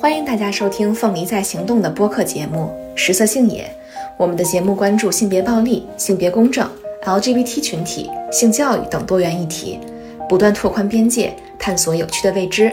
[0.00, 3.64] 欢迎大家收听《凤梨在行动》的播客节目《食色性也》。
[4.16, 6.70] 我们的节目关注性别暴力、性别公正、
[7.02, 9.80] LGBT 群体、性教育等多元议题，
[10.28, 12.72] 不断拓宽边界，探索有趣的未知。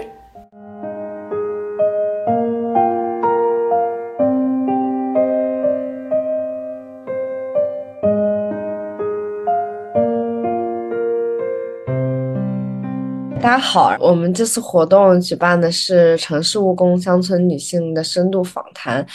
[13.56, 19.08] 大家好，我们这次活动举办的是城市务工乡村女性的深度访谈，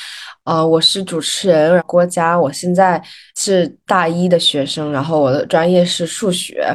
[0.45, 3.03] 呃，我是主持人郭佳，我现在
[3.37, 6.75] 是大一的学生，然后我的专业是数学。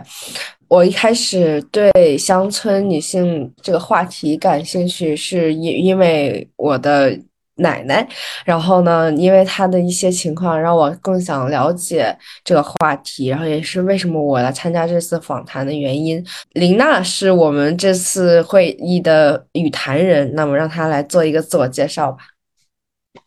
[0.67, 7.19] 我一开始对乡村女性这个话题感兴趣，是因因为我的。
[7.57, 8.05] 奶奶，
[8.43, 9.09] 然后呢？
[9.13, 12.13] 因为她的一些情况，让我更想了解
[12.43, 16.21] 这个话题，然后也是为什么我来参加这次访谈的原因。
[16.51, 22.19] 林娜是我们这次会议的语坛人，那么让她来做一个自我介绍吧。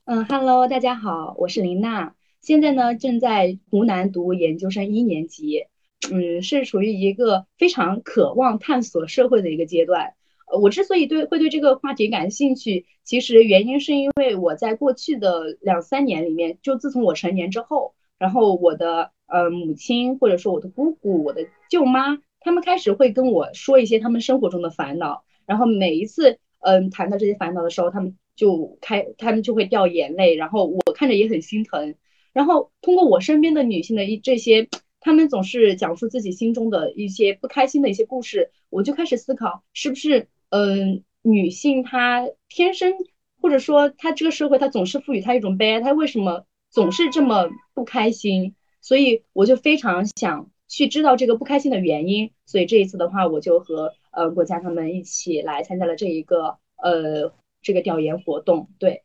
[0.04, 5.64] 嗯哈喽大家好，我是林娜，现在呢正在湖南读研究生一年级，
[6.10, 10.12] 嗯，是处于一个非常渴望探索社会的一个阶段。
[10.60, 31.94] 我之所以对会对这个话题感兴趣，其实原因是因为我在过去的两三年里面，就自从我成年之后，然后我的呃母亲或者说我的姑姑、我的舅妈，他们开始会跟我说一些他们生活中的烦恼，然后每一次嗯谈到这些烦恼的时候，他们就开他们就会掉眼泪，然后我看着也很心疼，
[32.32, 34.68] 然后通过我身边的女性的一这些。
[35.00, 42.94] 他们总是讲述自己心中的一些不开心的一些故事，我就开始思考，是不是嗯，女性她天生，
[43.40, 48.54] 或者说她这个社会她总是赋予她一种悲哀，她为什么总是这么不开心？
[48.80, 52.30] 所以我就非常想去知道这个不开心的原因。
[52.46, 58.68] 所以这一次的话，我就和呃国家他们一起来参加了这一个呃这个调研活动。
[58.78, 59.02] 对，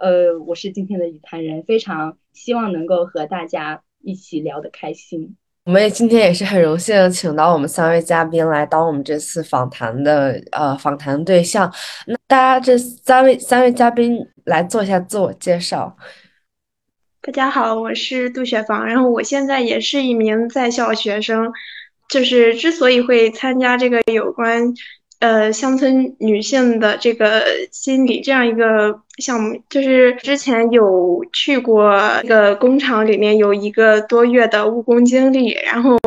[0.00, 3.82] 呃，我是今天的语坛人，非常希望能够和大家。
[4.06, 11.72] 一起聊得开心，我们也今天也是很荣幸请到我们三位嘉宾来当我们这次访谈的呃访谈对象。
[12.06, 15.96] 那大家这三位三位嘉宾来做一下自我介绍。
[17.22, 21.50] 大家好，我是杜雪芳，然后我现在也是一名在校学生，
[22.10, 24.74] 就是之所以会参加这个有关。
[25.24, 27.42] 呃，乡村女性的这个
[27.72, 35.98] 心理这样一个项目，就是之前有去过一个工厂里面有一个多月的务工经历，然后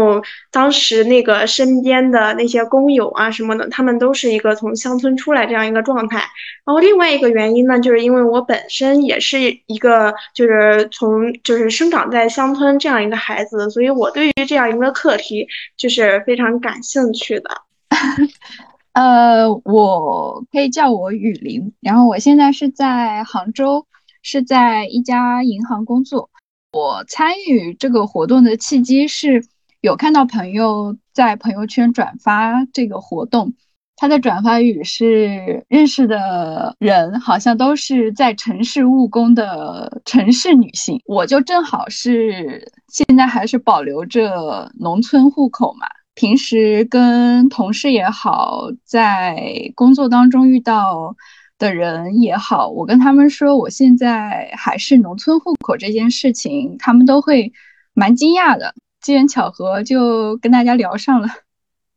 [0.51, 6.19] 当时那个身边的那些工友啊什么的，他们都是一个从乡村出来这样一个状态。
[6.63, 17.49] 然后另外一个原因呢，就是因为我本身也是一个就是从就是生长在乡村这样一个孩子，所以我对于这样一个课题就是非常感兴趣的。
[18.97, 23.85] 呃，我可以叫我雨林，然后我现在是在杭州，
[24.23, 26.31] 是在一家银行工作。
[26.71, 29.45] 我参与这个活动的契机是
[29.81, 33.53] 有看到朋友在朋友圈转发这个活动，
[33.95, 45.85] 他的转发语是认识的人好像都是在城市务工的城市女性，我就正好是现在还是保留着农村户口嘛。
[46.17, 51.15] 平时跟同事也好，在工作当中遇到
[51.59, 57.53] 的人也好，我跟他们说我现在还是农村户口这件事情，他们都会
[57.93, 58.73] 蛮惊讶的。
[58.99, 61.27] 机缘巧合就跟大家聊上了。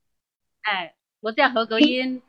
[0.68, 0.92] 哎，
[1.22, 2.20] 我叫何格英，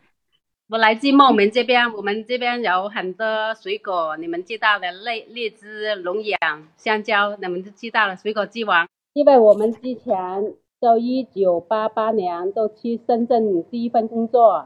[0.69, 6.39] 我来自茂名这边，我们这边有很多水果，你们知道的，荔荔枝、龙眼、
[6.77, 8.87] 香蕉，你们都知道了，水果之王。
[9.11, 10.55] 因为我们之前。
[10.81, 14.65] 到一九八八年都去深圳第一份工作，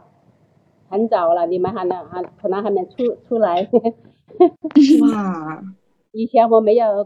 [0.88, 3.70] 很早了，你们还能还可能还没出出来。
[5.02, 5.62] 哇！
[6.14, 7.06] 以前我没有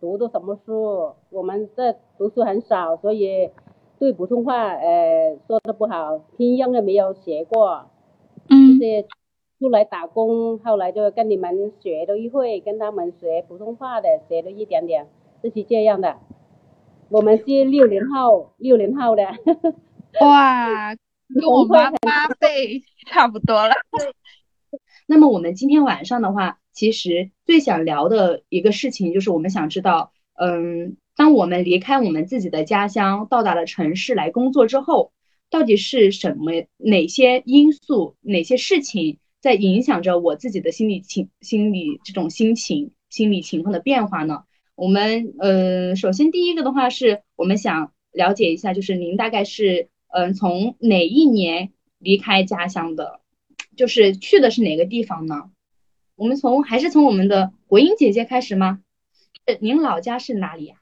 [0.00, 3.50] 读的什么书，我们这读书很少，所以
[3.98, 7.86] 对普通话呃说的不好，拼音也没有学过。
[8.48, 8.78] 嗯。
[8.78, 9.02] 这些
[9.58, 15.08] 出来打工，后来就跟你们学了一会，跟他们学普通话的，学了一点点，
[15.42, 16.18] 就是这样的。
[17.14, 19.22] 我们是六零后，六零后的，
[20.20, 20.96] 哇，
[21.32, 23.72] 跟我妈八倍差不多了。
[25.06, 35.12] 那么我们今天晚上的话，其实最想聊的一个事情就是，我们想知道，嗯，当我们离开我们自己的家乡，到达了城市来工作之后，
[35.50, 44.42] 到底是什么、哪些因素、哪些事情在影响着我自己的心理情、心理这种心情、心理情况的变化呢？
[44.74, 53.20] 我们呃，首先第一个的话是我们想了解一下，就是您大概是嗯从哪一年离开家乡的，
[53.76, 55.50] 就是去的是哪个地方呢？
[56.16, 58.80] 我们从还是从我们的国英姐姐开始吗？
[59.60, 60.76] 您老家是哪里呀？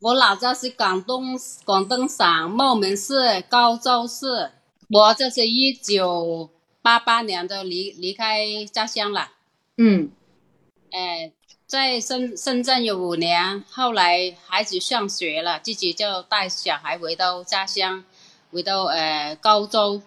[0.00, 3.14] 我老家是广东广东省茂名市
[3.48, 4.50] 高州市。
[4.90, 6.50] 我这是一九
[6.82, 9.32] 八八年就离离开家乡了。
[9.76, 10.10] 嗯，
[10.90, 11.32] 哎，
[11.74, 18.04] 在深深圳有五年，后来孩子上学了，自己就带小孩回到家乡，
[18.52, 20.00] 回到呃高州。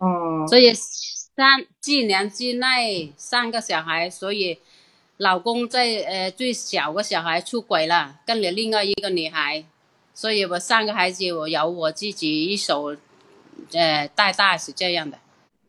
[0.00, 0.46] 哦。
[0.48, 4.58] 所以三几年之内三个小孩，所以
[5.18, 9.66] 老公在呃最小个小孩出轨了，跟了另外一个女孩，
[10.14, 12.96] 所以我三个孩子我由我自己一手。
[13.72, 15.18] 呃，带大是这样的，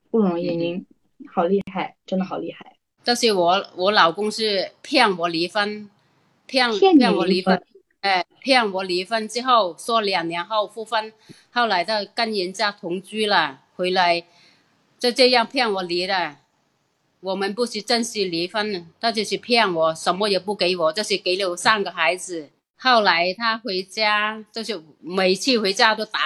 [0.10, 0.86] 不容易，您
[1.34, 2.75] 好厉害，真的好厉害。
[3.06, 5.90] 但是我我老公是骗我离婚，
[6.46, 7.62] 骗骗我离婚，
[8.02, 11.14] 哎，骗我离婚之后说两年后复婚，
[11.52, 14.26] 后来他跟人家同居了，回来
[15.00, 16.36] 就这样骗我离的。
[17.22, 22.50] 我们不是正式离婚，他就是骗我，什么也不给我，就是给了我三个孩子。
[22.78, 26.20] 后来他回家，就是每次回家都打。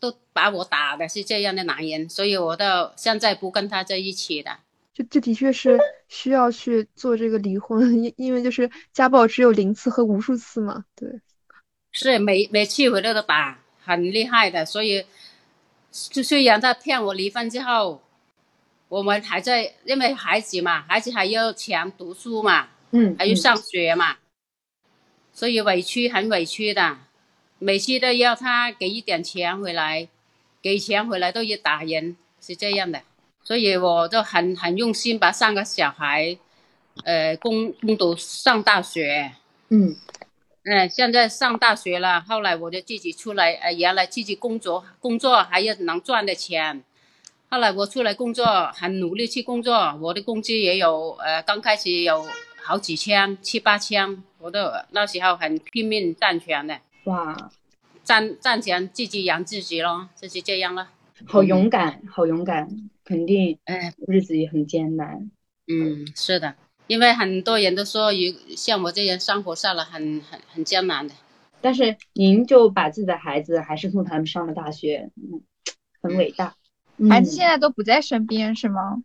[0.00, 4.50] 都把我打的是这样的男人，所以我到现在不跟他在一起的。
[4.94, 5.78] 就这的确是
[6.08, 10.84] 需要去做这个离婚， 因因为就是家暴只有零次和无数次嘛。
[10.94, 11.08] 对，
[11.90, 14.66] 是每每次回来都打，很厉害的。
[14.66, 15.04] 所以，
[15.90, 18.02] 就虽然他骗我离婚之后，
[18.88, 24.18] 我们还在，因为孩子嘛，孩子还要钱读书嘛，嗯，还要上学嘛，
[25.32, 26.98] 所以委屈很委屈的。
[27.58, 30.08] 每次都要他给一点钱回来，
[30.60, 33.02] 给钱回来都要打人，是这样的。
[33.44, 36.36] 所以我就很很用心把三个小孩，
[37.04, 39.32] 呃，供供读上大学。
[39.68, 39.96] 嗯，
[40.64, 42.20] 嗯，现在上大学了。
[42.20, 46.82] 后来我就自己出来，呃，原来自己工作工作还要能赚的钱。
[47.50, 52.26] 后来我出来工作，很努力去工作，我的工资也有，呃，刚开始有
[52.62, 56.78] 好几千、七八千，我都那时候很拼命赚钱的。
[57.04, 57.50] 哇，
[58.04, 60.88] 赚赚钱自己养自己咯，就是这样了。
[61.26, 62.68] 好勇敢，好勇敢，
[63.04, 65.30] 肯定，哎，日子也很艰难。
[65.66, 66.54] 嗯，是的，
[66.86, 71.14] 因为很多人都说，有像我这样生活下来很很很艰难的。
[71.60, 75.42] 但是您就把自己的孩子还是送他们上了大学，嗯，
[76.02, 76.54] 很伟大。
[77.08, 79.02] 孩子现在都不在身边是吗？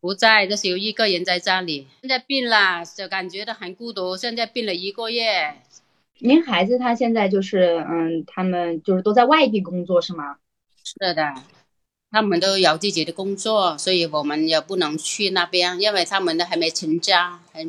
[0.00, 1.86] 不在，就是有一个人在家里。
[2.02, 4.16] 现在病了，就感觉到很孤独。
[4.16, 5.54] 现在病了一个月。
[6.18, 10.36] 您孩子他现在就是，嗯，他们就是都在外地工作是吗？
[10.84, 11.34] 是的，
[12.14, 17.66] 他们都有自己的工作，所以我们也不能去那边，因为他们都还没成家，还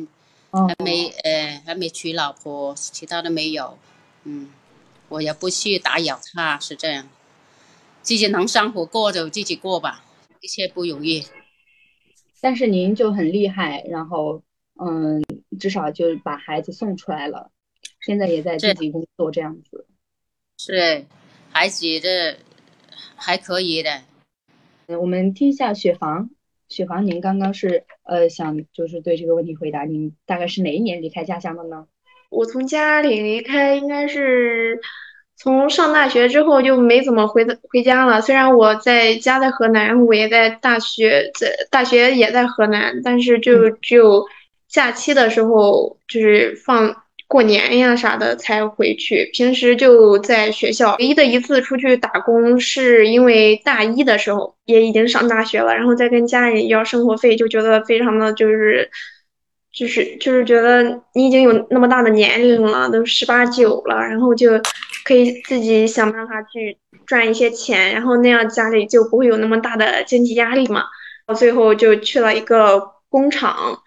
[0.52, 3.76] 还没呃还没娶老婆，其他的没有，
[4.22, 4.48] 嗯，
[5.08, 7.08] 我也不去打扰他，是这样，
[8.02, 10.04] 自己能生活过就自己过吧，
[10.40, 11.26] 一切不容易。
[12.40, 14.40] 但是您就很厉害，然后
[14.80, 15.24] 嗯，
[15.58, 17.50] 至少就把孩子送出来了。
[18.00, 19.86] 现在也在自己工作这样子，
[20.56, 21.04] 是
[21.50, 22.38] 孩子这
[23.16, 24.02] 还可以的。
[25.00, 26.30] 我们听一下雪房，
[26.68, 31.86] 雪房，您刚刚是呃想就是对这个问题回答，您大概是哪一年离开家乡的呢？
[32.30, 34.80] 我从家里离开应该是
[35.36, 38.20] 从上大学之后就没怎么回回家了。
[38.20, 44.24] 虽然我在家在河南，我也在大学在大学也在河南，但是就只有
[44.68, 47.02] 假期的时候就是放。
[47.28, 50.94] 过年呀啥的才回去，平时就在学校。
[51.00, 58.88] 唯一的一次出去打工，是因为大一的时候也已经上大学了，然后再跟家里要生活费，就觉得非常的就是，
[59.72, 64.50] 就是就是觉得你已经有那么大的年龄了，都十八九了，然后就
[65.04, 70.84] 可以自己想办法去赚一些钱，然后那样家里就不会有那么大的经济压力嘛。
[71.26, 73.82] 到最后就去了一个工厂。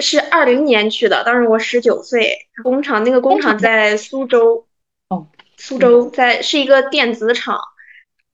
[0.00, 2.38] 是二零年去的，当时我十九岁。
[2.62, 4.66] 工厂那个工厂在苏州，
[5.08, 7.60] 哦，苏州在是一个电子厂。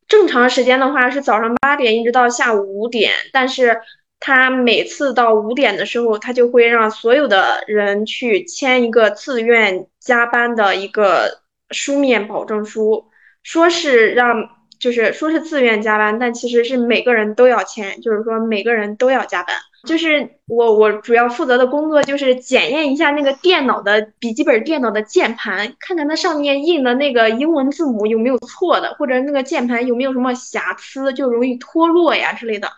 [0.07, 3.81] 正常时间的话是早上八点一直到下午五点，但是
[4.21, 13.07] 他每次到五点的时候，他就会让所有的人去签一个自愿加班的一个书面保证书，
[13.43, 14.49] 说是让
[14.79, 19.55] 就是说是自愿加班，但其实是每个人都要签，就是说每个人都要加班。
[19.87, 32.69] 就是我，我主要负责的工作就是检验一下那个电脑的笔记本电脑的键盘，看看它上面印的那个英文字母有没有错的，或者那个键盘有没有什么瑕疵，就容易脱落呀之类的。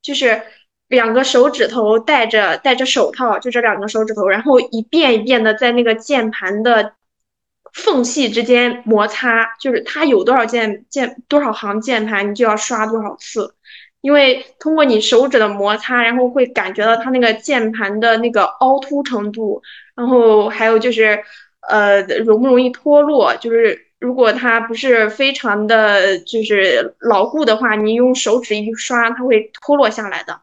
[0.00, 0.40] 就是
[0.88, 6.94] 两个手指头戴着戴着手套，就这两个手指头，然后一遍一遍的在那个键盘的
[7.72, 13.54] 缝隙之间摩擦，就是它有多少键键多少行键盘，你就要刷多少次。
[14.06, 19.60] 因为通过你手指的摩擦，然后会感觉到它那个键盘的那个凹凸程度，
[19.96, 21.18] 然后还有就是
[21.68, 30.40] 呃容不容易脱落，就是如果它不是非常的就是牢固的话，你用手指一刷，它会脱落下来的。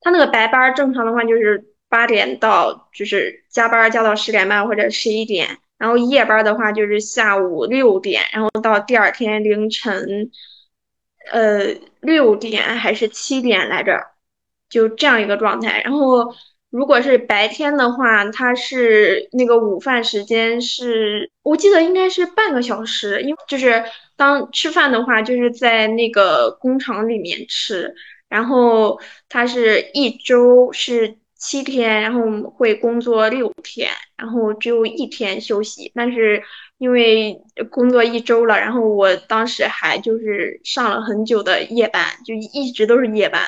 [0.00, 5.58] 它那个白班正常的话就是八点到，就是加班加到十点半或者十一点。
[5.78, 10.30] 然后夜班的话就是下午六点，然后到第二天凌晨，
[11.32, 14.00] 呃六点还是七点来着，
[14.68, 15.80] 就这样一个状态。
[15.82, 16.34] 然后
[16.70, 23.84] 如果是白天的话，它是那个午饭时间是，我记得应该是半个小时，因为就是
[24.16, 27.94] 当吃饭的话，就是在那个工厂里面吃，
[28.28, 31.18] 然后它是一周是。
[31.42, 35.90] 七天，然后会工作六天，然后只有一天休息。
[35.94, 36.42] 但是
[36.80, 43.42] 因为工作一周了，然后我当时还就是上了很久的夜班，就一直都是夜班，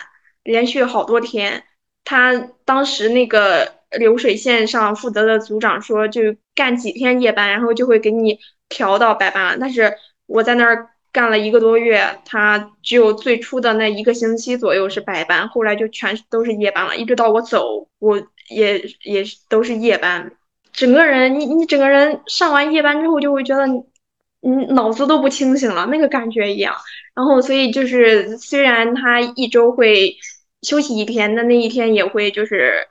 [0.45, 1.65] 连续好多天。
[2.05, 2.33] 他
[2.65, 6.21] 当时那个流水线上负责的组长说，就
[6.55, 9.59] 干几天夜班，然后就会给你调到白班。
[9.59, 9.97] 但是
[10.27, 10.91] 我在那儿。
[11.15, 16.97] 干了一个多月，他只有最初的那一个星期左右是白班，后来就全都是夜班了。
[16.97, 18.17] 一直到我走，我
[18.49, 20.33] 也也都是夜班。
[20.73, 26.75] 整个人，你你整个人上完夜班之后，就会觉得你脑子都不清醒了，那个感觉一样。
[27.14, 30.17] 然后，所以就是虽然他一周会
[30.62, 32.88] 休息一天，但那一天也会就是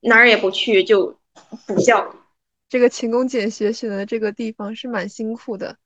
[0.00, 1.18] 哪儿也不去就
[1.66, 2.14] 补觉。
[2.68, 5.76] 这个勤工俭学选的这个地方是蛮辛苦的。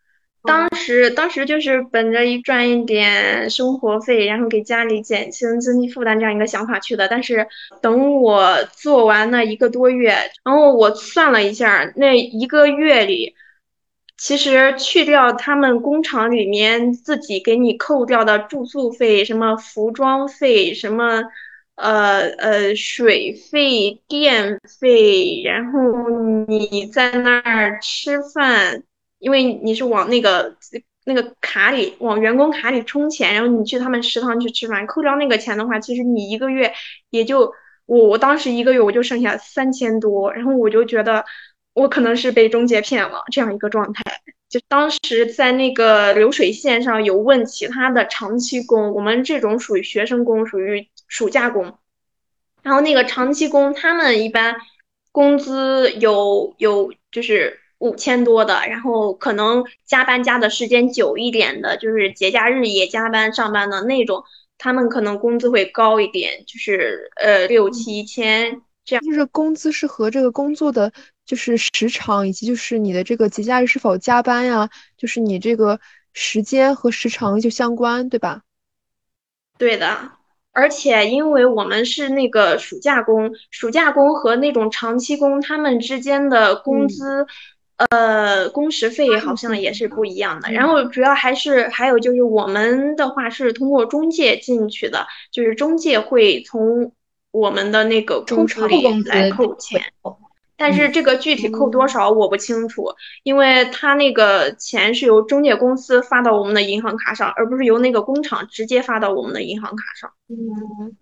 [0.48, 7.06] 当时，当时就是本着一赚一点生活费，然后给家里减轻经济负担这样一个想法去的。
[7.06, 7.46] 但是
[7.82, 10.14] 等我做完那一个多月，
[10.44, 13.34] 然后我算了一下，那一个月里，
[14.16, 21.22] 其实去掉他们工厂里面自己给你扣掉的住宿费、什么服装费、什么
[21.76, 25.80] 呃呃水费、电费，然后
[26.48, 28.82] 你在那儿吃饭。
[29.18, 30.56] 因为你是往那个
[31.04, 36.72] 那个卡里，往员工卡里充钱，然后你去他们食堂去吃饭，扣掉那个钱的话，其实你一个月
[37.10, 37.52] 也就
[37.86, 41.24] 我我当时一个月我就剩下三千多，然后我就觉得
[41.72, 44.02] 我可能是被中介骗了这样一个状态。
[44.50, 51.78] 就当时在那个流水线上有问其他的长期工，我们这种属于学生工，属于暑假工，
[52.62, 54.56] 然后那个长期工他们一般
[55.10, 57.60] 工资有有就是。
[57.78, 64.24] 五千多的，然后可能加班加的时间久一点的，就是节假日也加班上班的那种，
[64.58, 69.04] 他们可能工资会高一点，就是呃六七千这样。
[69.04, 70.92] 就是工资是和这个工作的
[71.24, 75.78] 就是时长以及就是你的这个节假日是否加班呀，就是你这个
[76.12, 78.42] 时间和时长就相关，对吧？
[79.56, 80.10] 对的，
[80.52, 87.24] 而且因为我们是那个暑假工，暑假工和那种长期工他们之间的工资。
[87.78, 90.50] 呃，工时费好像也是不一样的。
[90.50, 96.92] 然后主要还是还有就是我们的话是通过中介进去的，就是中介会从
[97.30, 99.80] 我们的那个工厂里来扣钱。
[100.56, 102.88] 但是这个具体扣多少我不清楚，
[103.22, 110.12] 因为他那个钱是由中介公司发到我们的银行卡上，而不是由那个工厂直接发到我们的银行卡上。
[110.28, 110.96] 嗯，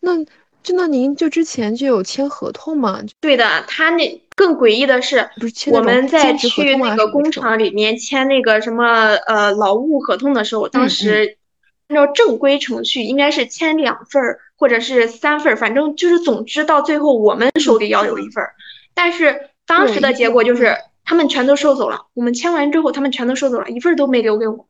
[0.00, 0.24] 那。
[0.64, 3.00] 就那您就之前就有签合同吗？
[3.20, 5.28] 对的，他那更诡异的是，
[5.70, 11.36] 我们在去那个工厂里面签那个什么呃劳务合同的时候，当时
[11.88, 18.54] 按照正规程序应该是签两份儿或者是三份儿，反正就是总之到最后我们手里要有一份儿。
[18.94, 24.66] 但是当时的结果就是他们全都收走了，我们签完之后他们全都收走了，一份儿都没留给我。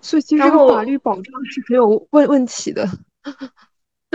[0.00, 2.88] 所以其实这个法律保障是很有问问题的。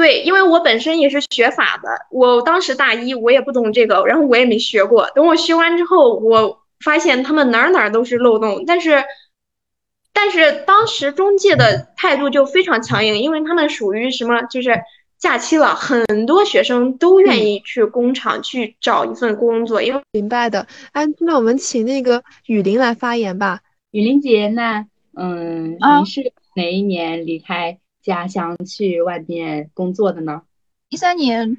[0.01, 5.07] 对，因为我本身也是学法的，我当时大一，我也不懂这个，然后我也没学过。
[5.13, 8.63] 等我学完之后，我发现他们哪儿哪儿都是漏洞。
[8.65, 9.03] 但是，
[10.11, 14.81] 但是当时中介的态度就非常强硬，因为他们属于什么，就是
[15.19, 19.83] 假期了，很多学生都愿意去工厂去找一份工作。
[19.83, 23.59] 因为明白的，哎，那我们请那个雨林来发言吧。
[23.91, 24.83] 雨林姐，那
[25.15, 27.77] 嗯，您是哪一年离开？
[28.01, 30.41] 家乡去外面工作的呢？
[30.89, 31.57] 一三年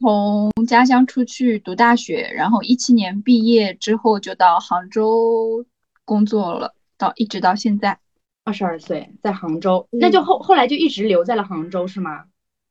[0.00, 5.64] 从家乡出去读大学，然后一七年毕业之后就到杭州
[6.04, 7.98] 工作了，到一直到现在。
[8.44, 12.24] 二十二岁在杭州，那就后后来就一直留在了杭州是吗？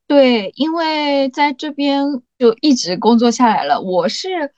[0.06, 2.04] 对，因为在这边
[2.38, 3.80] 就一直工作下来了。
[3.80, 4.52] 我是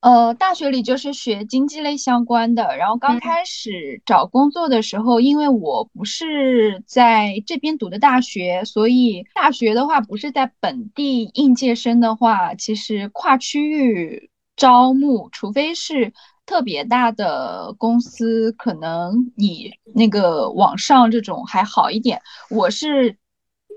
[0.00, 16.14] 呃，大学里就是学经济类相关的，然后刚开始找工作的时候，因为我不是在这边读的大学，所以大学的话不是在本地应届生的话，其实跨区域招募，除非是
[16.46, 22.22] 特别大的公司，可能你那个网上这种还好一点。
[22.48, 23.18] 我是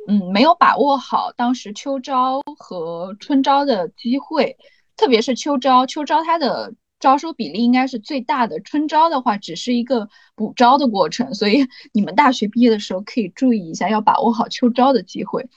[0.07, 4.55] 嗯没有把握好当时秋招和春招的机会。
[4.95, 15.47] 特别是秋招，秋招它的招收比例应该是最大的，春招的话只是一个补招的过程，所以 你们大学毕业的时候可以注意一下，要把握好秋招的机会。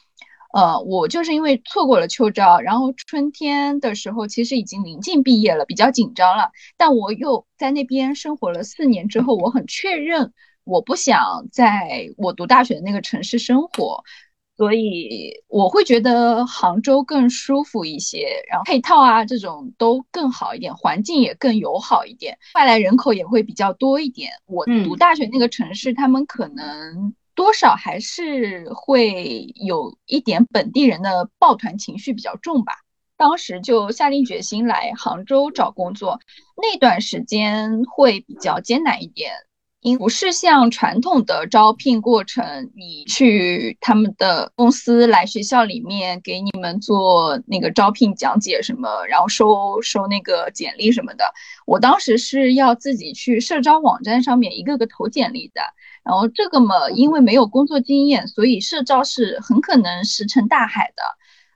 [0.52, 10.32] 呃，我就是因为错过了秋招，然后春天的时候其实已经临近毕业了，比较紧张了，但我又在那边生活了四年之后，我很确认
[10.64, 14.02] 我不想在我读大学的那个城市生活。
[14.56, 24.32] 所以我会觉得杭州更舒服一些，然后配套啊这种都更好一点，环境也更友好一点，外来人口也会比较多一点。
[24.46, 32.72] 我读大学那个城市，他们可能多少还是会有一点本地人的抱团情绪比较重吧。
[33.18, 36.20] 当时就下定决心来杭州找工作，
[36.56, 39.32] 那段时间会比较艰难一点。
[39.94, 51.30] 不是像传统的招聘过程，你去他们的公司来学校里面给你们做那个招聘讲解什么，然后收收那个简历什么的。
[51.66, 55.60] 我当时是要自己去社招网站上面一个个投简历的，
[56.02, 61.02] 然后这个嘛，因为没有工作经验，所以社招是很可能石沉大海的。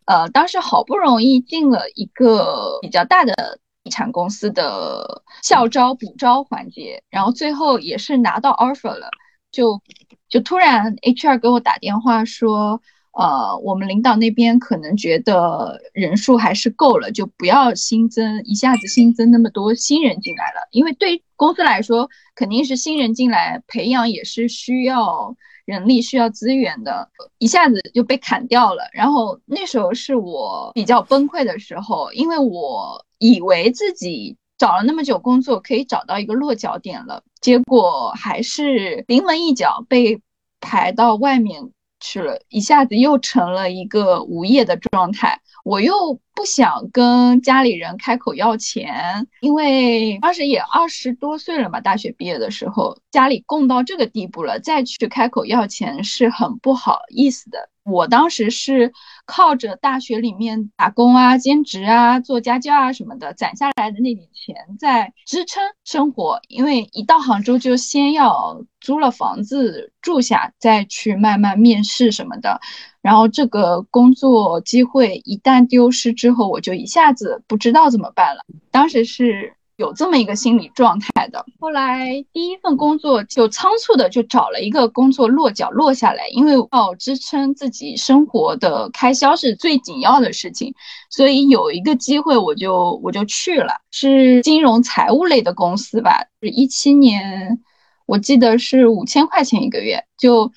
[0.05, 3.59] 呃，当时好不容易进了一个比较大的。
[3.91, 9.11] 地产公司的校招补招环节，然后最后也是拿到 offer 了，
[9.51, 9.83] 就
[10.29, 12.81] 就突然 HR 给我打电话说，
[13.11, 25.35] 呃，我们领导那边可能觉得人数还是够了，就不要新增一下子新增那么多新人进来了，因为对公司来说肯定是新人进来培养也是需要
[25.71, 27.09] 人力需要资源的，
[27.39, 28.83] 一下子就被砍掉了。
[28.93, 33.05] 然后那时候是我比较崩溃的时候，因为我。
[33.23, 40.23] 以为自己找了那么久工作可以找到一个落脚点了，结果还是临门一脚被
[40.59, 45.39] 排到外面去了，一下子又成了一个无业的状态。
[45.65, 57.69] 我又不想跟家里人开口要钱，因为当时也二十多岁了嘛，大学毕业的时候，家里供到这个地步了，再去开口要钱是很不好意思的。
[57.85, 58.93] 我当时是
[59.25, 72.61] 靠着大学里面打工啊、兼职啊、做家教啊什么的攒下来的那点钱在支撑生活，因为一到杭州就先要租了房子住下，再去慢慢面试什么的。
[73.01, 78.43] 然后这个工作机会一旦丢失之后，我就一下子不知道怎么办了。
[78.71, 79.55] 当时是。
[79.81, 81.43] 有这么一个心理状态的。
[81.59, 90.75] 后来第一份工作就仓促的就找了一个工作落脚落下来，因为要支撑自己生活的开销是最紧要的事情，
[91.09, 96.27] 所以有一个机会我就我就去了，是金融财务类的公司吧。
[96.43, 97.59] 是一七年，
[98.05, 100.53] 我记得是五千块钱一个月，就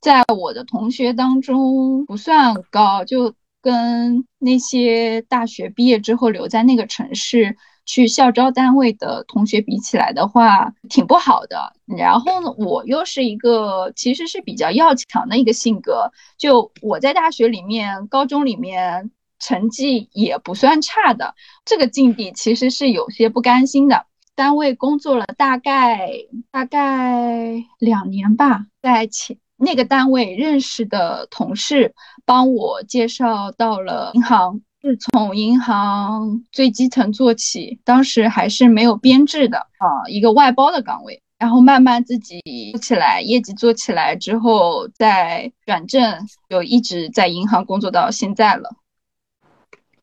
[0.00, 7.56] 在我的同学当中不算高，就跟那些大学毕业之后留在那个城市。
[7.88, 11.72] 去校招单位的同学比起来的话，挺不好的。
[11.86, 16.12] 然后呢，我又是一个其实是比较要强的一个性格。
[16.36, 24.04] 就我在大学里面、高中里面成绩也不算差的，这个境地其实是有些不甘心的。
[24.34, 26.10] 单位工作了大概
[26.50, 31.94] 大概两年吧，在前那个单位认识的同事
[32.26, 34.60] 帮我介绍到了银行。
[34.80, 42.40] 是从银行最基层做起，当时还是没有编制的啊，一个外包的岗位，然后慢慢自己
[42.72, 48.76] 做起来，业绩做起来之后再转正，就一直在银行工作到现在了。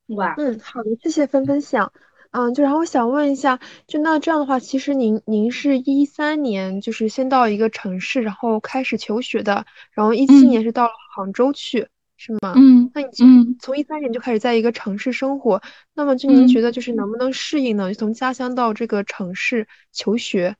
[0.08, 1.92] 哇，嗯，好的，谢谢分分享。
[2.32, 11.88] 嗯，就然后我想问一下，就那这样的话，其实您您是一三年就是先到一个城市，然后开始求学的，然后一七年是到了杭州去。
[12.18, 12.54] 是吗？
[12.56, 15.62] 嗯，那你从从一三年就开始在一个城市生活，
[15.94, 17.94] 那么就您觉得就是能不能适应呢？
[17.94, 20.56] 就从家乡到这个城市求学，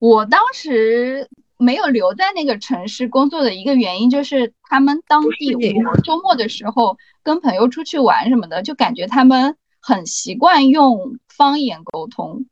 [0.00, 12.46] 我当时没有留在那个城市工作的一个原因就是他们当地我周末的时候跟朋友出去玩什么的，就感觉他们很习惯用方言沟通，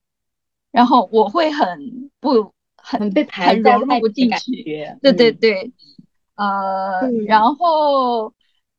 [0.71, 5.73] 然后我会很不很被排在融入进去，对对对，
[6.37, 8.33] 呃，然后。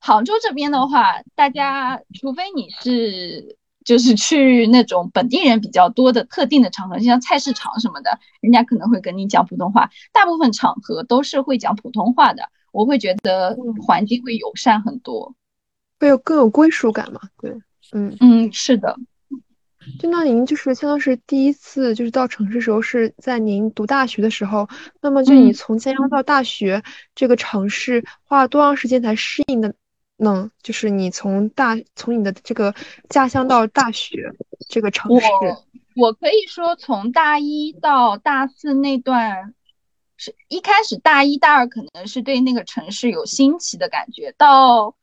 [0.06, 9.90] 杭州这边的话，大家除非你是就是去那种本地人比较多的特定的场合，像菜市场什么的，人家可能会跟你讲普通话。
[10.14, 15.34] 大部分场合都是会讲普通话的，我会觉得环境会友善很多，
[16.00, 17.22] 会有更有归属感嘛？
[17.42, 17.52] 对，
[17.92, 18.96] 嗯嗯，是的。
[20.00, 24.70] 就那您就是相当是第一次就是到城市时候是在您读大学的时候，
[25.02, 26.84] 那么就你从家乡到大学
[27.16, 29.74] 这个城市花了多长时间才适应的
[30.18, 30.52] 呢？
[30.62, 32.74] 就是你从大从你的这个
[33.10, 34.32] 家乡到大学
[34.68, 35.28] 这个城市，
[35.96, 39.54] 我可以说从大一到大四那段，
[40.18, 44.96] 是一开始大一大二可能是对那个城市有新奇的感觉，到。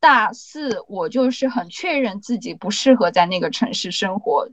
[0.00, 4.50] 大四，我就是很确认自己不适合在那个城市生活，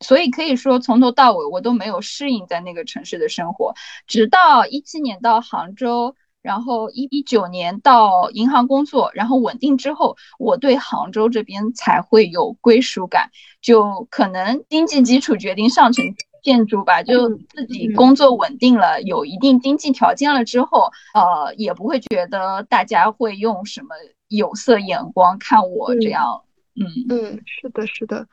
[0.00, 3.74] 所以可以说从头到尾我都没有适应在那个城市的生活。
[4.08, 13.30] 直到一七年到杭州，然后一一九年到银行工作，然后稳定之后，我对杭州这边才会有归属感。
[13.60, 16.04] 就可能经济基础决定上层
[16.42, 23.88] 建筑吧，就自己工作稳定了，有一定经济条件了之后，呃，也不会觉得大家会用什么。
[24.34, 28.26] 有色眼光看我这样，嗯嗯，是的，是的，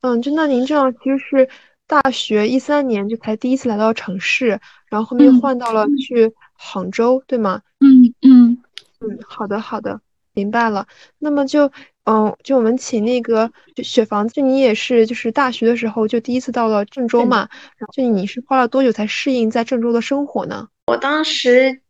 [0.00, 1.48] 嗯，就那您这样其实是
[1.86, 7.60] 大学一三年就才第一次来到城市，然后后面换到了去杭州，对吗？
[7.80, 8.58] 嗯嗯
[9.00, 10.00] 嗯，好的好的，
[10.32, 10.86] 明白了。
[11.18, 11.70] 那么就
[12.04, 20.68] 嗯，就我们请那个就雪房，就你也是就是大学的时候就第一次到了郑州嘛，然后就你是花了多久才适应在郑州的生活呢？
[20.86, 21.80] 我当时。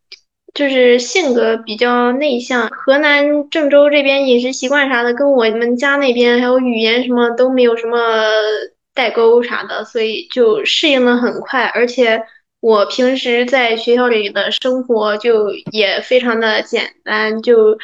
[0.53, 7.99] 就是性格比较内向，河南郑州这边饮食习惯啥的，跟我们家那边还有语言什么都没有什么
[8.95, 11.65] 代沟啥的，所以就适应的很快。
[11.65, 12.23] 而且
[12.65, 17.77] 我平时在学校里的生活就也非常的简单，就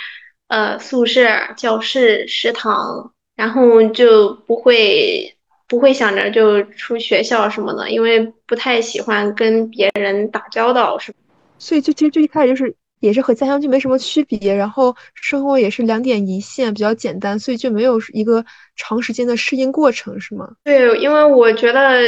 [0.49, 5.37] 呃宿舍、教室、食堂，然后就不会
[5.69, 11.13] 不会想着就出学校什么的，因为不太喜欢跟别人打交道，是。
[11.59, 18.43] 所以就其实就一开始就是也是和家乡就没什么区别，然后生活也是两点一线，比较简单，所以就没有一个
[18.77, 20.53] 长时间的适应过程，是吗？
[20.65, 22.01] 对，因为我觉得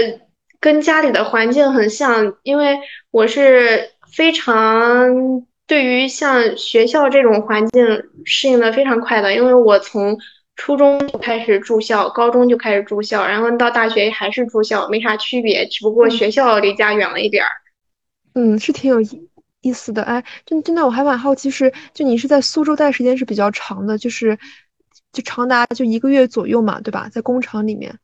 [0.62, 2.78] 跟家里的环境很像，因为
[3.10, 7.84] 我是非常对于像学校这种环境
[8.24, 10.16] 适应的非常快的，因为我从
[10.54, 17.50] 初中就开始住校，高中就开始住校，然后到大学还是住校，没啥区别，只不过学校离家远了一点儿。
[18.34, 19.28] 嗯，是挺有意。
[19.62, 24.38] 意思的，哎，真真的我还蛮好奇，是就你是在苏州待时间是比较长的，就是
[25.12, 27.08] 就长达就一个月左右嘛，对吧？
[27.12, 27.98] 在工厂里面。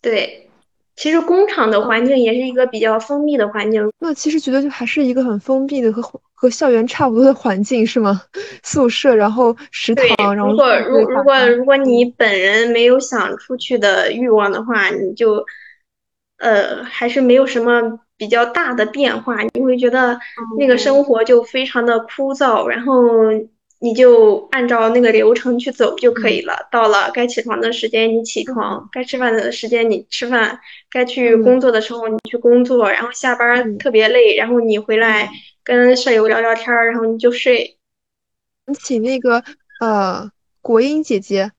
[0.00, 0.48] 对，
[0.96, 3.90] 其实工厂的环境也是一个比较封闭的环境。
[3.98, 6.02] 那其实觉得就还是一个很封闭的和
[6.34, 8.22] 和校园差不多的环境是吗？
[8.62, 15.44] 宿舍，然后食堂，然后如果如如果如果你本人没有想出去的欲望的话，你就
[16.38, 17.98] 呃还是没有什么。
[18.18, 20.16] 比较大的变化，你会觉得
[20.56, 22.94] 那个生活就非常的枯燥，然后
[23.82, 26.68] 你就按照那个流程去走就可以了。
[26.70, 35.28] 到了该起床的时间你起床，该吃饭的时间你吃饭，该去工作的时候你去工作，然后下班特别累，然后你回来
[35.64, 37.76] 跟舍友聊聊天，然后你就睡。
[38.66, 39.42] 你请那个
[39.80, 41.50] 呃国英姐姐，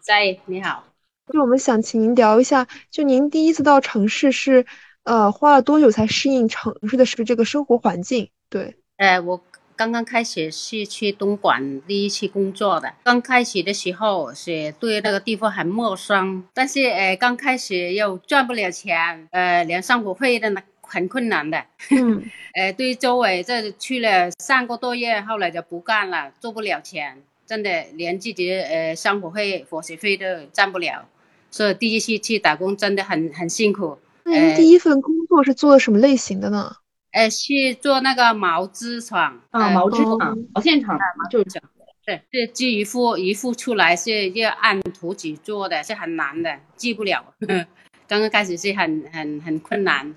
[0.00, 0.84] 在你好，
[1.32, 4.66] 就我们想请您聊一下，就您第一次到城市是。
[5.02, 8.30] 呃，花了多久才适应城市的是这个生活环境？
[8.50, 9.42] 对，呃，我
[9.80, 12.92] 刚刚开始是去东莞第一次工作的。
[13.02, 21.64] 刚开始的时候是对那个地方很陌生，但是呃，刚开始又赚不了钱，呃，连生活费的很困难的。
[21.92, 31.08] 嗯， 呃，对周围这去了三个多月，后来就不干了，做不了钱，真的连自己呃生活费、伙食费都赚不了，
[31.50, 33.96] 所以第一次去打工真的很很辛苦。
[34.24, 36.76] 那您第一份工作是做什么类型的呢？
[37.12, 40.98] 呃，去做那个毛织厂啊，毛织厂、毛线厂
[41.30, 41.70] 就是这样。
[42.06, 47.24] 对，这织一副一副出来是要按图纸做的，是很难的，记不了。
[48.08, 50.14] 刚刚开始是很很很困难。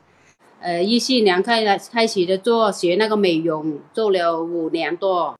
[0.59, 5.35] 呃，一四年开开始的做学那个美容，做了五年多。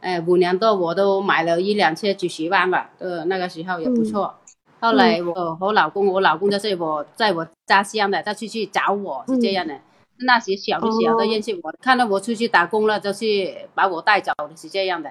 [0.00, 4.34] 呃，五年多我都买了一辆车几十万吧，呃，那个时候也不错。
[4.80, 9.78] 后来我和老公，我老公就是我在我家乡的，他出去找我是这样的。
[10.20, 15.10] 那些小的小的认识我，看到我出去打工了，就是把我带走的，是这样的。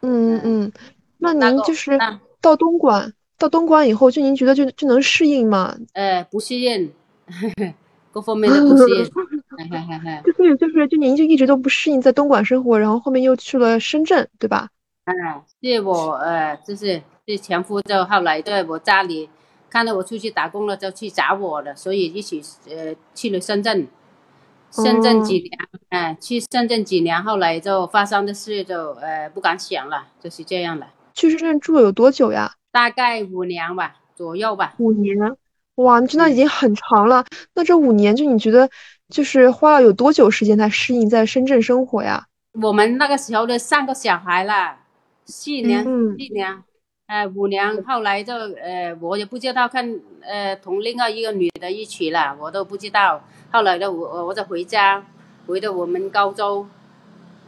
[0.00, 0.72] 嗯嗯，
[1.18, 1.98] 那您就是
[2.40, 5.76] 到东莞，到东莞以后，就您觉得就就能适应吗？
[5.92, 6.92] 呃，不适应，
[8.10, 9.04] 各方面的不适应。
[10.24, 14.68] 就是就是就您就一直都不适应在东莞生活，然后后面又去了深圳，对吧？
[15.04, 15.14] 嗯，
[15.62, 19.28] 是我呃，就是是前夫，就后来在我家里
[19.70, 23.86] 看到我出去打工了，就去找我了，所以一起呃去了深圳。
[24.72, 25.50] 深圳几年，
[25.90, 30.86] 哎，去深圳几年，后来就发生的事就呃不敢想了，就是这样的。
[31.12, 32.50] 去深圳住了有多久呀？
[32.70, 34.74] 大概五年吧，左右吧。
[34.78, 35.14] 五年，
[35.74, 37.22] 哇，真的已经很长了。
[37.54, 38.70] 那这五年，就你觉得，
[39.10, 42.24] 就是花了有多久时间才适应在深圳生活呀？
[42.62, 44.76] 我们那个时候的三个小孩了，
[45.26, 46.62] 四年，四年，
[47.08, 53.22] 呃，五年，后来就呃，我也不知道看，呃，同另外一个女的一起了，我都不知道。
[53.52, 55.04] 后来呢，我我就回家，
[55.46, 56.66] 回到我们高州，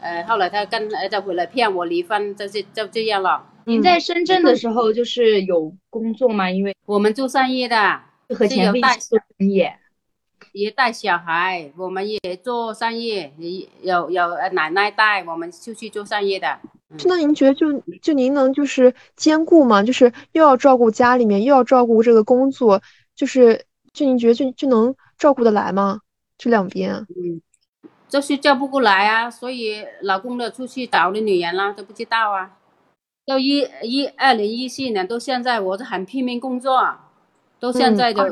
[0.01, 3.43] 呃，后来他跟儿子回来骗我离婚，就是就这样了。
[3.65, 6.51] 您在深圳的时候就是有工作吗？
[6.51, 9.67] 因为我们做生意的，和前夫做生意，
[10.53, 16.61] 也带小孩，我们也做生意，有有奶奶带，我们就去做生意的。
[17.07, 19.83] 那您觉得就就您能就是兼顾吗？
[19.83, 22.83] 就是又要照顾家里面，又要照顾这个工作，
[23.17, 23.65] 就是
[23.95, 24.95] 就你觉得就就能？
[25.17, 26.01] 照顾得来吗？
[26.37, 27.41] 这两边，嗯，
[28.09, 32.59] 就是照不过来啊，所以老公的出去找的女人了，都不知道啊。
[33.25, 36.97] 到一一二零一四年到现在，我都很拼命工作，
[37.61, 38.25] 到现在就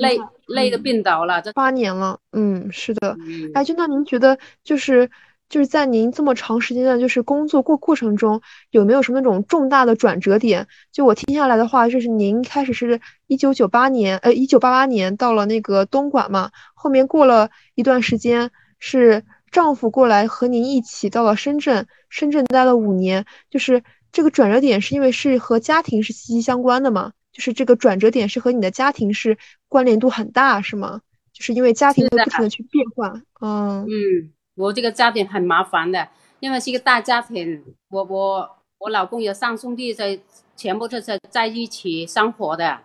[0.00, 1.42] 累累的病倒了。
[1.42, 3.14] 这八年了，嗯，是的。
[3.52, 5.08] 哎，就那您觉得就是？
[5.48, 10.66] 就是在您这么长时间的，就是工作过过程中，有没有什么那种重大的转折点？
[10.90, 23.24] 就我听下来的话，就是您开始是一九九八年，呃，一九八八年到了那个东莞嘛，后面过了一段时间，是丈夫过来和您一起到了深圳，深圳待了五年。
[23.50, 27.12] 就是这个转折点是因为是和家庭是息息相关的嘛？
[27.32, 31.00] 就是这个转折点是和你的家庭是关联度很大，是吗？
[31.32, 34.32] 就是因为家庭会不停的去变化，嗯嗯。
[34.54, 36.08] 我这个家庭很麻烦的，
[36.40, 40.18] 因为是一个大家庭，我我我老公有三兄弟在，
[40.56, 42.78] 全部都是在一起生活的，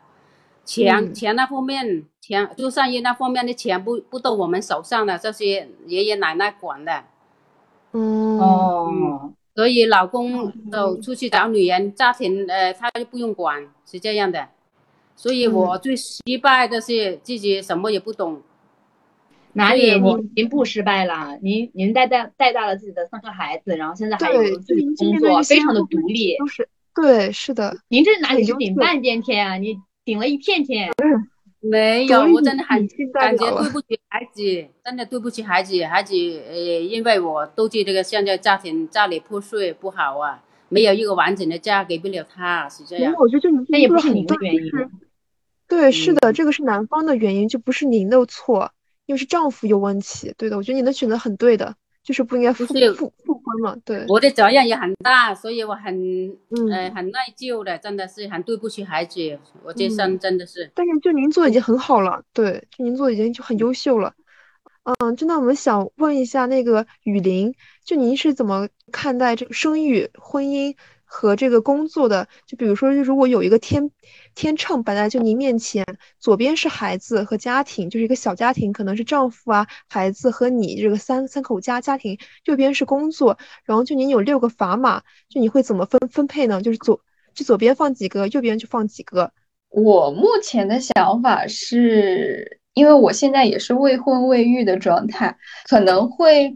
[0.65, 7.03] 钱钱那方面，钱做生意那方面的钱不不到我们手上的，这些爷爷奶奶管的。
[7.91, 14.47] 嗯哦，所以老公都出去找女人，家庭呃他就不用管，是这样的。
[15.15, 18.41] 所以我最失败的是自己什么也不懂。
[19.59, 19.99] 哪里？
[19.99, 21.37] 您您不失败了？
[21.41, 26.37] 您您带带带大了自己的三个孩子，然后现在还有自己工作，非常的独立。
[26.37, 27.77] 都是对，是的。
[27.89, 29.57] 您这哪里是顶半边天啊？
[29.57, 30.89] 你顶了一片天。
[31.61, 34.41] 没有，我真的很感觉对不起孩子，
[34.85, 35.83] 真的对不起孩子。
[35.83, 36.15] 孩子
[36.47, 43.13] 呃，因为我妒忌这个现在家庭家里破碎不好啊，没有一个完整的家给不了他，是这样。
[43.19, 44.71] 我觉得就那也不是您的原因。
[45.67, 48.71] 对，是的，这个是男方的原因，就不是您的错。
[49.09, 53.75] 因为是丈夫有问题，对的，我觉得你的选择很对的，就是不应该复复复婚嘛。
[53.83, 55.91] 对，我的责任也很大，所以我很
[56.51, 60.69] 嗯很内疚的，真的是很对不起孩子，我这生真的是。
[60.75, 64.13] 但是就您做已经很好了，对，就您做已经就很优秀了。
[64.83, 67.51] 嗯，真的我们想问一下那个雨林，
[67.83, 70.75] 就您是怎么看待这个生育、婚姻？
[71.11, 73.89] 和这个工作的，就比如说，如果有一个天
[74.35, 75.83] 天秤摆在就您面前，
[76.19, 86.61] 左边是孩子和家庭，就是一个小家庭，可能是丈夫啊、孩子和你这个三三口家家庭；右边是工作，然后就您有六个砝码，就你会怎么分分配呢？
[86.61, 87.01] 就是左
[87.33, 89.31] 就左边放几个，右边就放几个。
[89.69, 95.35] 我目前的想法是，因为我现在也是未婚未育的状态，
[95.67, 96.55] 可能会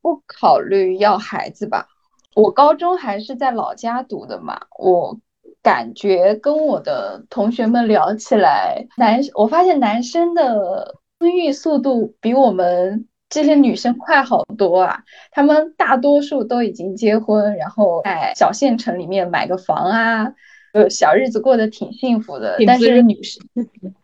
[0.00, 1.88] 不考虑要孩子吧。
[2.34, 5.18] 我高中还是在老家读的嘛，我
[5.62, 15.04] 感觉跟我的同学们聊起来，男我发现男生的婚育速度比我们这些女生快好多啊。
[15.30, 20.32] 他们大多数都已经结婚，然后在小县城里面买个房啊，
[20.72, 22.56] 呃，小日子过得挺幸福的。
[22.66, 23.46] 但是女生，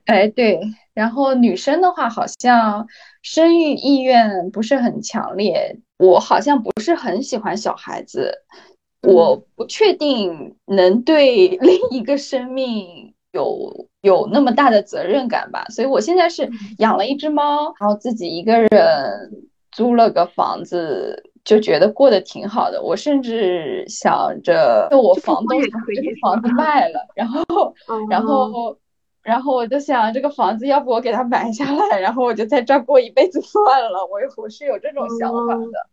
[0.05, 0.61] 哎，对，
[0.95, 2.87] 然后女生的话，好像
[3.23, 5.81] 生育意愿不是很强烈。
[5.99, 8.33] 我好像不是很喜欢小孩子，
[9.03, 18.69] 我不确定能对 另一个生命有有那么大的责任感吧，所以我现在是养了一只猫，然后自己一个人
[19.73, 22.83] 租了个房子，就觉得过得挺好的。
[22.83, 27.75] 我甚至想着，就我房东把这个房子卖了，然后，
[28.09, 28.77] 然后，
[29.29, 33.99] 然后我就想，这个房子要不我给它买下来，然后我就在这儿过一辈子算了。
[34.07, 35.87] 我我是有这种想法的。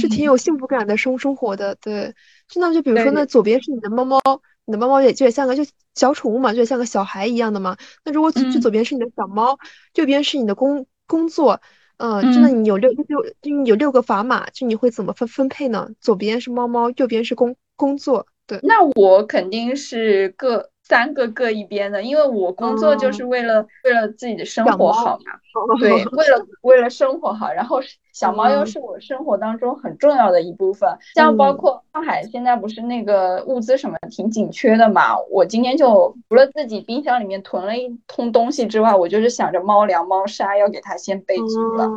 [0.00, 2.14] 是挺有幸福感的生生活的，对。
[2.48, 4.20] 就那就比如说，那左边是你的猫猫，
[4.64, 7.76] 你的猫猫也就也像个就小宠物嘛，就像个小孩一样的嘛。
[8.04, 9.58] 那如果就左边是你的小猫，
[9.96, 11.60] 右边是你的工工作，
[11.96, 13.04] 嗯，真的你有六六
[13.42, 15.90] 就你有六个砝码，就你会怎么分分配呢？
[16.00, 18.26] 左边是猫猫，右边是工工作？
[18.46, 25.32] 对，那我肯定是各三个各一边的，因为我工作就是为了、为了自己的生活好嘛。
[25.80, 27.80] 对，为了 为了生活好，然后
[28.12, 30.98] 小猫又是我生活当中很重要的一部分。
[31.14, 41.88] 像包括上海现在不是那个物资什么挺紧缺的嘛，我今天就除了自己冰箱里面囤了一通东西之外，我就是想着猫粮、猫砂要给它先备足了。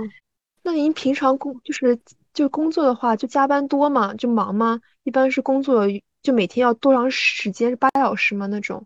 [0.63, 1.99] 那您平常工就是
[2.33, 4.13] 就工作的话，就加班多吗？
[4.13, 4.79] 就忙吗？
[5.03, 5.85] 一般是工作
[6.25, 7.69] 就每天要多长时间？
[7.69, 8.47] 是八小时吗？
[8.47, 8.83] 那种？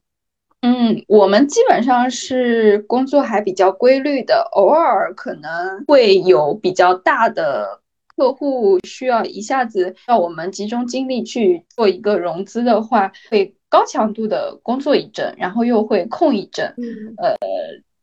[0.61, 7.79] 嗯，我们基本上是工作还比较规律的，偶尔可能会有比较大的
[8.17, 16.75] 客户需要一下子让我们集中精力去做一个融资的话，会高强度的工作一阵，然后又会空一阵，
[17.15, 17.37] 呃，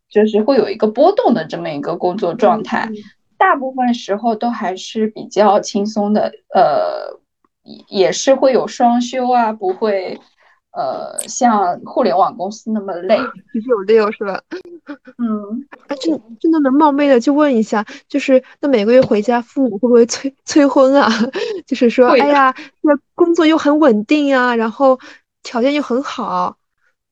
[0.09, 2.89] 就是会有一个波动的这么一个工作状态。
[3.37, 7.21] 大部分时候都还是比较轻松的，呃，
[7.89, 10.19] 也是会有双休啊，不会。
[10.73, 13.17] 呃，像互联网公司那么累，
[13.55, 14.39] 九九六是吧？
[15.17, 21.09] 嗯，啊，真真的能冒昧的就问一下，就是那每个月回家，父母会不会催催婚啊？
[21.67, 25.01] 就是说，哎呀，那工作又很稳定啊，然后
[25.43, 26.59] 条件又很好，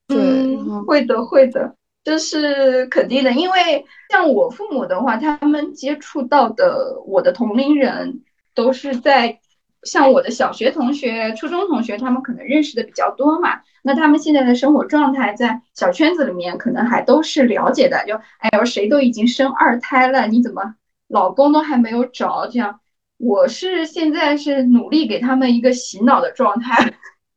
[0.09, 8.21] 对，会的，会的，这是肯定的，因为像我父母的话，他们接触到的我的同龄人
[8.55, 9.41] 都是在。
[9.85, 18.05] 像我的小学同学、初中同学，他们可能认识的比较多嘛，那他们现在的生活状态在小圈子里面可能还都是了解的。
[18.07, 20.75] 就哎呦，谁都已经生二胎了，你怎么
[21.09, 22.47] 老公都还没有找？
[22.47, 22.81] 这样，
[23.19, 26.95] 我是现在是努力给他们一个洗脑的状态，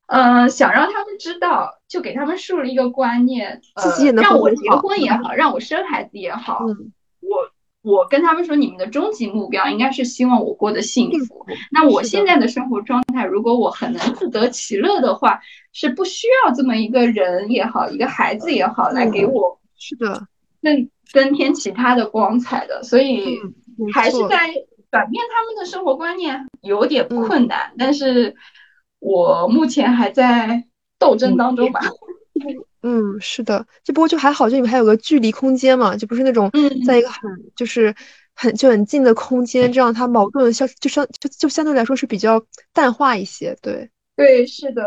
[0.07, 6.65] 嗯，想让他们知道，就给他们树立一个观念，呃，让我结婚也好，让我生孩子也好，
[7.21, 7.51] 我。
[7.88, 11.45] 我跟他们说，你们的终极目标应该是希望我过得幸福。
[11.71, 15.39] 那我现在的生活状态，如果我很能自得其乐的话，
[15.71, 20.28] 是不需要这么一个人也好，一个孩子也好来给我是的。
[20.62, 22.84] 更增添其他的光彩的。
[22.84, 23.39] 所以
[23.93, 24.50] 还是在
[24.91, 28.36] 转变他们的生活观念有点困难，但是
[29.00, 30.65] 我目前还在
[31.00, 31.80] 斗争当中吧。
[32.88, 36.50] 嗯，是的，就不过就还好，就你们还有个距离空间嘛，就不是那种
[36.86, 37.21] 在一个很
[37.54, 37.93] 就是
[38.34, 43.58] 很就很近的空间，这样它矛盾相就相就就相对来说是比较淡化一些。
[43.62, 44.82] 对，对，是的，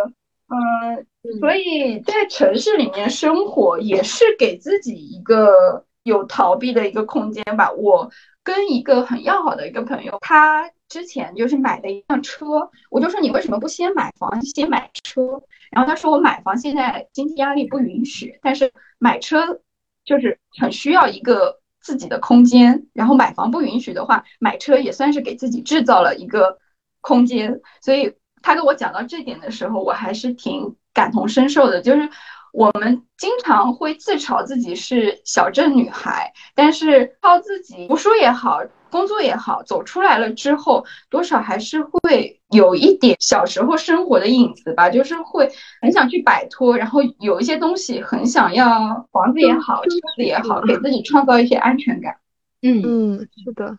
[0.49, 7.71] 嗯，所以在城市里面生活也是给自己一个有逃避的一个空间吧。
[7.73, 8.11] 我
[8.43, 10.71] 跟一个很要好的一个朋友，他。
[10.91, 15.41] 之前就是买了一辆车，我就说你为什么不先买房先买车？
[15.71, 19.61] 然后他说我买房现在经济压力不允许，但是买车
[20.05, 22.89] 就是很需要一个自己的空间。
[22.93, 26.59] 然后买房不允许的话，买车也算是给自己制造了一个
[27.01, 27.61] 空间。
[27.81, 31.81] 所以他跟我讲到这点的时候，我还是挺感同身受的。
[31.81, 32.11] 就是
[32.53, 38.61] 我们经常会自嘲自己是小镇女孩，但是靠自己读书也好。
[38.91, 45.49] 工作也好，走出来了之后，多少还是会有一点小时候生活的影子吧，就是会
[45.81, 52.17] 很想去摆脱，然后有一些东西很想要，房子也好，车子也好，给自己创造一些安全感。
[52.63, 53.79] 嗯嗯，是的。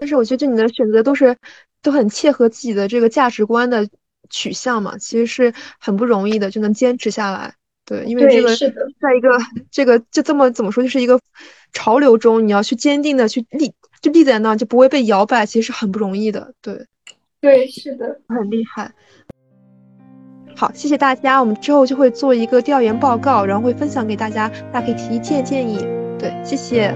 [0.00, 1.36] 但是我觉得，就你的选择都是
[1.80, 3.88] 都很切合自己的这个价值观的
[4.34, 7.54] 取向嘛，其实是很不容易的，就能坚持下来。
[7.86, 9.38] 对，因为这个在一个
[9.70, 11.20] 这个就这么怎么说，就是一个
[11.72, 16.52] 潮流中，你要去坚定的去立，就立在那，就不会被摇摆，其实是很不容易的。
[16.60, 16.86] 对，
[17.40, 18.90] 对，是的，很厉害。
[20.56, 25.78] 好，谢谢大家，我们之后就会做一个调研报告，然后会分享给大家，大家可以提建建议。
[26.18, 26.94] 对，谢谢，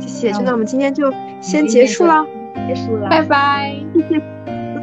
[0.00, 0.32] 谢谢。
[0.32, 2.24] 就那我们今天就先结束了，
[2.66, 3.76] 结束了，拜拜。
[3.94, 4.33] 谢谢，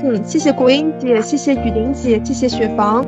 [0.03, 3.05] 嗯谢谢国英姐谢谢雨林姐谢谢雪房。